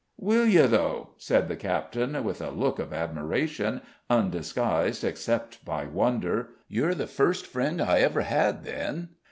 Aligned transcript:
"Will 0.17 0.47
you, 0.47 0.65
though?" 0.65 1.11
said 1.19 1.47
the 1.47 1.55
captain, 1.55 2.23
with 2.23 2.41
a 2.41 2.49
look 2.49 2.79
of 2.79 2.91
admiration, 2.91 3.81
undisguised 4.09 5.03
except 5.03 5.63
by 5.63 5.85
wonder. 5.85 6.49
"You're 6.67 6.95
the 6.95 7.05
first 7.05 7.45
friend 7.45 7.79
I 7.79 7.99
ever 7.99 8.21
had, 8.21 8.63
then. 8.63 9.09